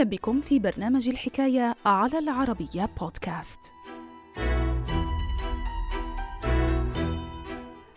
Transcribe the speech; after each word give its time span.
أهلا 0.00 0.10
بكم 0.10 0.40
في 0.40 0.58
برنامج 0.58 1.08
الحكاية 1.08 1.74
على 1.86 2.18
العربية 2.18 2.88
بودكاست. 3.00 3.72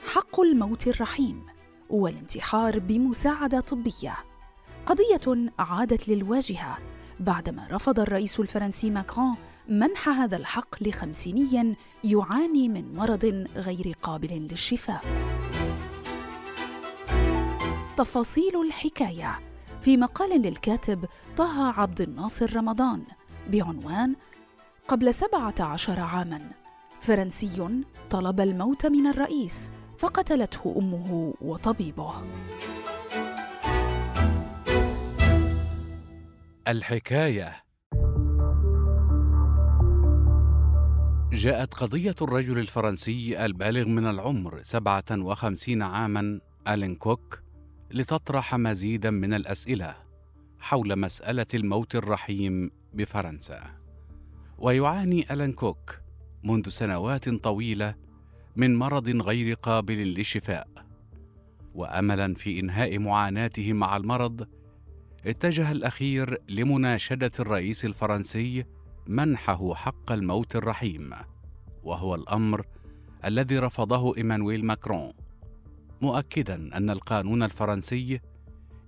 حق 0.06 0.40
الموت 0.40 0.88
الرحيم 0.88 1.46
والانتحار 1.90 2.80
بمساعدة 2.80 3.60
طبية 3.60 4.18
قضية 4.86 5.52
عادت 5.60 6.10
للواجهة 6.10 6.78
بعدما 7.20 7.68
رفض 7.72 8.00
الرئيس 8.00 8.40
الفرنسي 8.40 8.90
ماكرون 8.90 9.36
منح 9.70 10.10
هذا 10.10 10.38
الحق 10.38 10.84
لخمسيني 10.84 11.76
يعاني 12.04 12.70
من 12.70 12.96
مرض 12.96 13.48
غير 13.56 13.96
قابل 14.02 14.48
للشفاء. 14.52 15.02
تفاصيل 17.98 18.62
الحكاية 18.62 19.53
في 19.84 19.98
مقال 19.98 20.42
للكاتب 20.42 21.06
طه 21.38 21.80
عبد 21.82 22.02
الناصر 22.02 22.56
رمضان 22.56 23.04
بعنوان 23.50 24.16
قبل 24.88 25.14
سبعة 25.14 25.56
عشر 25.60 26.00
عاماً. 26.00 26.42
فرنسي 27.02 27.84
طلب 28.10 28.40
الموت 28.40 28.86
من 28.86 29.08
الرئيس 29.08 29.72
فقتلته 29.98 30.76
أمه 30.78 31.34
وطبيبه. 31.42 32.14
الحكاية. 36.68 37.64
جاءت 41.32 41.74
قضية 41.74 42.16
الرجل 42.22 42.60
الفرنسي 42.60 43.46
البالغ 43.46 43.88
من 43.88 44.06
العمر 44.06 44.60
57 44.64 45.82
عاماً 45.82 46.40
ألين 46.68 46.96
كوك 46.96 47.40
لتطرح 47.94 48.56
مزيدا 48.56 49.10
من 49.10 49.34
الأسئلة 49.34 49.96
حول 50.60 50.96
مسألة 50.96 51.46
الموت 51.54 51.96
الرحيم 51.96 52.72
بفرنسا. 52.94 53.64
ويعاني 54.58 55.34
ألان 55.34 55.54
كوك 55.54 56.00
منذ 56.44 56.70
سنوات 56.70 57.30
طويلة 57.30 57.96
من 58.56 58.76
مرض 58.76 59.10
غير 59.10 59.54
قابل 59.54 59.98
للشفاء. 59.98 60.68
واملا 61.76 62.34
في 62.34 62.60
إنهاء 62.60 63.00
معاناته 63.00 63.74
مع 63.74 63.98
المرض 63.98 64.48
اتجه 65.26 65.72
الأخير 65.72 66.38
لمناشدة 66.50 67.32
الرئيس 67.40 67.86
الفرنسي 67.86 68.66
منحه 69.08 69.74
حق 69.74 70.12
الموت 70.12 70.56
الرحيم 70.56 71.14
وهو 71.84 72.16
الأمر 72.16 72.66
الذي 73.26 73.60
رفضه 73.60 74.18
إيمانويل 74.18 74.66
ماكرون. 74.66 75.23
مؤكدا 76.04 76.78
أن 76.78 76.90
القانون 76.90 77.44
الفرنسي 77.44 78.20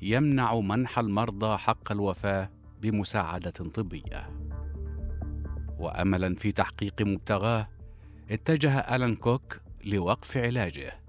يمنع 0.01 0.59
منح 0.59 0.99
المرضى 0.99 1.57
حق 1.57 1.91
الوفاة 1.91 2.49
بمساعدة 2.81 3.51
طبية. 3.51 4.29
وأملا 5.79 6.35
في 6.35 6.51
تحقيق 6.51 7.01
مبتغاه 7.01 7.67
اتجه 8.31 8.79
آلان 8.79 9.15
كوك 9.15 9.61
لوقف 9.83 10.37
علاجه 10.37 10.99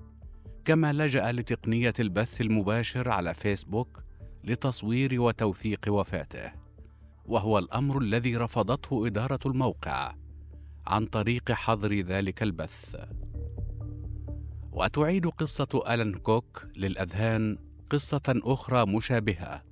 كما 0.64 0.92
لجأ 0.92 1.32
لتقنية 1.32 1.94
البث 2.00 2.41
المباشر 2.41 3.10
على 3.10 3.34
فيسبوك 3.34 4.02
لتصوير 4.44 5.20
وتوثيق 5.20 5.80
وفاته. 5.88 6.52
وهو 7.24 7.58
الأمر 7.58 7.98
الذي 7.98 8.36
رفضته 8.36 9.06
إدارة 9.06 9.41
الموقع 9.46 10.14
عن 10.86 11.06
طريق 11.06 11.52
حظر 11.52 11.94
ذلك 11.94 12.42
البث. 12.42 12.96
وتعيد 14.77 15.27
قصة 15.27 15.82
ألان 15.88 16.14
كوك 16.14 16.66
للأذهان 16.77 17.58
قصة 17.91 18.22
أخرى 18.28 18.87
مشابهة. 18.87 19.62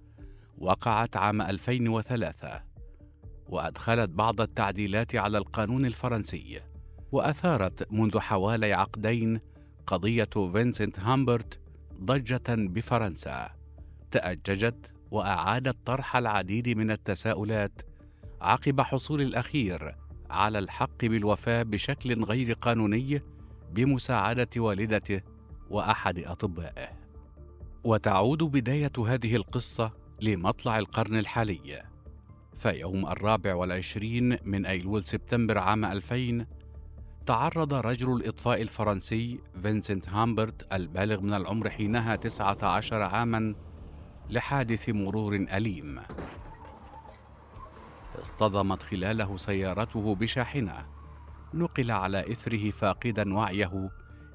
وقعت 0.58 1.16
عام 1.16 1.42
2003 1.42 2.62
وأدخلت 3.48 4.10
بعض 4.10 4.40
التعديلات 4.40 5.16
على 5.16 5.38
القانون 5.38 5.86
الفرنسي 5.86 6.60
وأثارت 7.12 7.92
منذ 7.92 8.18
حوالي 8.18 8.72
عقدين 8.72 9.40
قضية 9.86 10.30
فينسنت 10.52 11.00
هامبرت 11.00 11.60
ضجة 12.00 12.42
بفرنسا. 12.48 13.50
تأججت 14.10 14.92
وأعادت 15.10 15.76
طرح 15.86 16.16
العديد 16.16 16.68
من 16.68 16.90
التساؤلات 16.90 17.82
عقب 18.40 18.80
حصول 18.80 19.20
الأخير 19.20 19.96
على 20.30 20.58
الحق 20.58 21.04
بالوفاة 21.04 21.62
بشكل 21.62 22.24
غير 22.24 22.52
قانوني 22.52 23.33
بمساعدة 23.74 24.48
والدته 24.56 25.20
وأحد 25.70 26.18
أطبائه. 26.18 26.88
وتعود 27.84 28.42
بداية 28.42 28.92
هذه 29.06 29.36
القصة 29.36 29.92
لمطلع 30.20 30.78
القرن 30.78 31.16
الحالي 31.16 31.82
فيوم 32.56 33.06
الرابع 33.06 33.54
والعشرين 33.54 34.38
من 34.44 34.66
أيلول 34.66 35.04
سبتمبر 35.04 35.58
عام 35.58 35.84
2000 35.84 36.46
تعرض 37.26 37.74
رجل 37.74 38.12
الإطفاء 38.12 38.62
الفرنسي 38.62 39.40
فينسنت 39.62 40.08
هامبرت 40.08 40.72
البالغ 40.72 41.20
من 41.20 41.34
العمر 41.34 41.70
حينها 41.70 42.16
19 42.16 43.02
عاما 43.02 43.54
لحادث 44.30 44.88
مرور 44.88 45.34
أليم. 45.34 46.00
اصطدمت 48.22 48.82
خلاله 48.82 49.36
سيارته 49.36 50.14
بشاحنة. 50.14 50.86
نقل 51.54 51.90
على 51.90 52.32
إثره 52.32 52.70
فاقدا 52.70 53.34
وعيه 53.34 53.90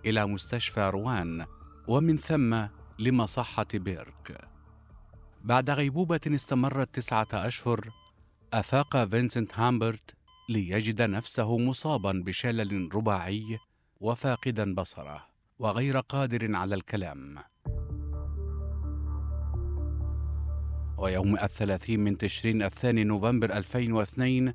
إلى 0.05 0.25
مستشفى 0.25 0.89
روان 0.93 1.45
ومن 1.87 2.17
ثم 2.17 2.65
لمصحة 2.99 3.67
بيرك. 3.73 4.49
بعد 5.43 5.69
غيبوبة 5.69 6.19
استمرت 6.27 6.95
تسعة 6.95 7.27
أشهر 7.33 7.89
أفاق 8.53 9.05
فينسنت 9.05 9.59
هامبرت 9.59 10.15
ليجد 10.49 11.01
نفسه 11.01 11.57
مصابا 11.57 12.23
بشلل 12.25 12.95
رباعي 12.95 13.59
وفاقدا 13.99 14.75
بصره 14.75 15.25
وغير 15.59 15.99
قادر 15.99 16.55
على 16.55 16.75
الكلام. 16.75 17.37
ويوم 20.97 21.37
الثلاثين 21.37 21.99
من 21.99 22.17
تشرين 22.17 22.63
الثاني 22.63 23.03
نوفمبر 23.03 23.57
2002 23.57 24.53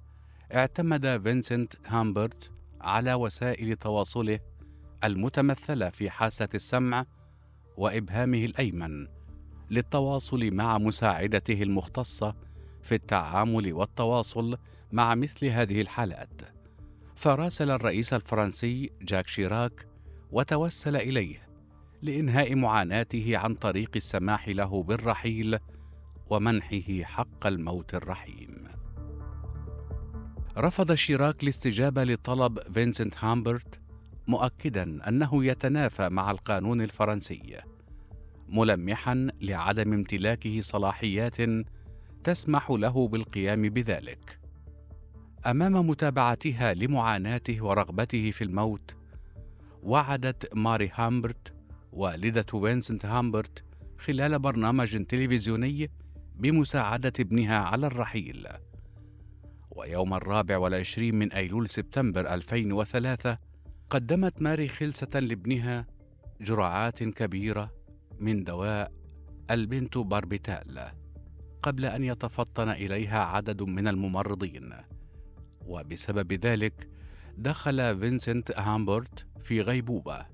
اعتمد 0.54 1.22
فينسنت 1.22 1.74
هامبرت 1.86 2.53
على 2.84 3.14
وسائل 3.14 3.76
تواصله 3.76 4.40
المتمثلة 5.04 5.90
في 5.90 6.10
حاسة 6.10 6.48
السمع 6.54 7.06
وإبهامه 7.76 8.44
الأيمن 8.44 9.06
للتواصل 9.70 10.50
مع 10.54 10.78
مساعدته 10.78 11.62
المختصة 11.62 12.34
في 12.82 12.94
التعامل 12.94 13.72
والتواصل 13.72 14.58
مع 14.92 15.14
مثل 15.14 15.46
هذه 15.46 15.80
الحالات. 15.80 16.42
فراسل 17.16 17.70
الرئيس 17.70 18.14
الفرنسي 18.14 18.90
جاك 19.02 19.26
شيراك 19.26 19.86
وتوسل 20.32 20.96
إليه 20.96 21.48
لإنهاء 22.02 22.54
معاناته 22.54 23.38
عن 23.38 23.54
طريق 23.54 23.90
السماح 23.96 24.48
له 24.48 24.82
بالرحيل 24.82 25.58
ومنحه 26.30 27.02
حق 27.02 27.46
الموت 27.46 27.94
الرحيم. 27.94 28.83
رفض 30.58 30.94
شيراك 30.94 31.42
الاستجابة 31.42 32.04
لطلب 32.04 32.58
فينسنت 32.74 33.14
هامبرت 33.18 33.80
مؤكدا 34.26 35.08
أنه 35.08 35.44
يتنافى 35.44 36.08
مع 36.08 36.30
القانون 36.30 36.80
الفرنسي 36.80 37.60
ملمحا 38.48 39.28
لعدم 39.40 39.92
امتلاكه 39.92 40.60
صلاحيات 40.60 41.36
تسمح 42.24 42.70
له 42.70 43.08
بالقيام 43.08 43.62
بذلك. 43.62 44.40
أمام 45.46 45.88
متابعتها 45.88 46.74
لمعاناته 46.74 47.64
ورغبته 47.64 48.30
في 48.30 48.44
الموت 48.44 48.96
وعدت 49.82 50.54
ماري 50.54 50.90
هامبرت 50.94 51.54
والدة 51.92 52.46
فينسنت 52.60 53.06
هامبرت 53.06 53.64
خلال 53.98 54.38
برنامج 54.38 55.04
تلفزيوني 55.04 55.90
بمساعدة 56.34 57.12
ابنها 57.20 57.58
على 57.58 57.86
الرحيل. 57.86 58.48
ويوم 59.74 60.14
الرابع 60.14 60.58
والعشرين 60.58 61.14
من 61.14 61.32
أيلول 61.32 61.68
سبتمبر 61.68 62.34
2003 62.34 63.38
قدمت 63.90 64.42
ماري 64.42 64.68
خلسة 64.68 65.20
لابنها 65.20 65.86
جرعات 66.40 67.02
كبيرة 67.02 67.70
من 68.18 68.44
دواء 68.44 68.92
البنتوباربيتال 69.50 70.88
قبل 71.62 71.84
أن 71.84 72.04
يتفطن 72.04 72.68
إليها 72.68 73.18
عدد 73.24 73.62
من 73.62 73.88
الممرضين. 73.88 74.72
وبسبب 75.66 76.32
ذلك 76.32 76.88
دخل 77.36 77.98
فينسنت 77.98 78.58
هامبرت 78.58 79.26
في 79.42 79.60
غيبوبة. 79.60 80.26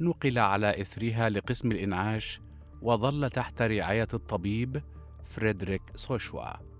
نقل 0.00 0.38
على 0.38 0.80
إثرها 0.80 1.28
لقسم 1.28 1.72
الإنعاش 1.72 2.40
وظل 2.82 3.30
تحت 3.30 3.62
رعاية 3.62 4.08
الطبيب 4.14 4.82
فريدريك 5.24 5.82
شوسوا. 5.96 6.77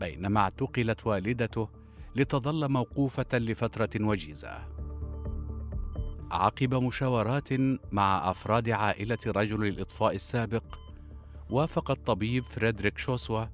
بينما 0.00 0.40
اعتقلت 0.40 1.06
والدته 1.06 1.68
لتظل 2.16 2.68
موقوفة 2.68 3.38
لفترة 3.38 3.90
وجيزة 4.00 4.68
عقب 6.30 6.74
مشاورات 6.74 7.48
مع 7.92 8.30
أفراد 8.30 8.70
عائلة 8.70 9.18
رجل 9.26 9.64
الإطفاء 9.66 10.14
السابق 10.14 10.64
وافق 11.50 11.90
الطبيب 11.90 12.44
فريدريك 12.44 12.98
شوسوا 12.98 13.44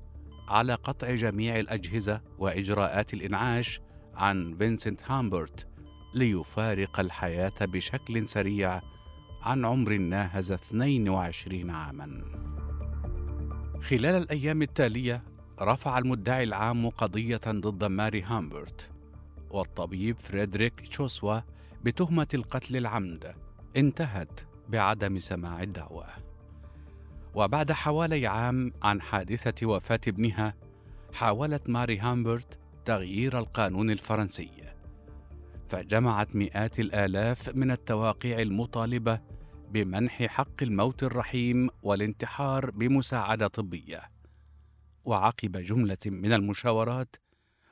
على 0.48 0.74
قطع 0.74 1.14
جميع 1.14 1.58
الأجهزة 1.58 2.22
وإجراءات 2.38 3.14
الإنعاش 3.14 3.80
عن 4.14 4.56
فينسنت 4.58 5.10
هامبرت 5.10 5.66
ليفارق 6.14 7.00
الحياة 7.00 7.52
بشكل 7.60 8.28
سريع 8.28 8.80
عن 9.42 9.64
عمر 9.64 9.96
ناهز 9.96 10.52
22 10.52 11.70
عاما. 11.70 12.22
خلال 13.82 14.22
الأيام 14.22 14.62
التالية 14.62 15.22
رفع 15.60 15.98
المدعي 15.98 16.44
العام 16.44 16.88
قضية 16.88 17.40
ضد 17.48 17.84
ماري 17.84 18.22
هامبرت 18.22 18.90
والطبيب 19.50 20.16
فريدريك 20.18 20.80
تشوسوا 20.80 21.40
بتهمة 21.84 22.28
القتل 22.34 22.76
العمد 22.76 23.34
انتهت 23.76 24.40
بعدم 24.68 25.18
سماع 25.18 25.62
الدعوة. 25.62 26.06
وبعد 27.34 27.72
حوالي 27.72 28.26
عام 28.26 28.72
عن 28.82 29.00
حادثة 29.00 29.66
وفاة 29.66 30.00
ابنها 30.08 30.54
حاولت 31.12 31.70
ماري 31.70 31.98
هامبرت 31.98 32.58
تغيير 32.84 33.38
القانون 33.38 33.90
الفرنسي 33.90 34.50
فجمعت 35.68 36.36
مئات 36.36 36.80
الآلاف 36.80 37.54
من 37.54 37.70
التواقيع 37.70 38.40
المطالبة 38.40 39.20
بمنح 39.70 40.22
حق 40.22 40.62
الموت 40.62 41.02
الرحيم 41.02 41.70
والانتحار 41.82 42.70
بمساعدة 42.70 43.46
طبية 43.46 44.19
وعقب 45.10 45.56
جملة 45.56 45.98
من 46.06 46.32
المشاورات 46.32 47.16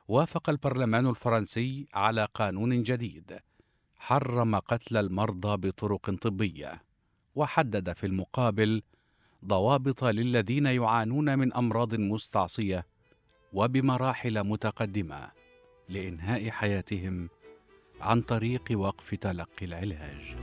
وافق 0.08 0.50
البرلمان 0.50 1.06
الفرنسي 1.06 1.86
على 1.94 2.28
قانون 2.34 2.82
جديد 2.82 3.38
حرم 3.96 4.56
قتل 4.56 4.96
المرضى 4.96 5.68
بطرق 5.68 6.10
طبية 6.10 6.82
وحدد 7.34 7.92
في 7.92 8.06
المقابل 8.06 8.82
ضوابط 9.44 10.04
للذين 10.04 10.66
يعانون 10.66 11.38
من 11.38 11.52
أمراض 11.54 11.94
مستعصية 11.94 12.86
وبمراحل 13.52 14.44
متقدمة 14.44 15.30
لإنهاء 15.88 16.50
حياتهم 16.50 17.28
عن 18.00 18.20
طريق 18.20 18.64
وقف 18.72 19.14
تلقي 19.14 19.66
العلاج. 19.66 20.36